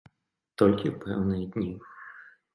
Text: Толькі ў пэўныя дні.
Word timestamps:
Толькі 0.61 0.87
ў 0.91 0.95
пэўныя 1.03 1.45
дні. 1.53 1.71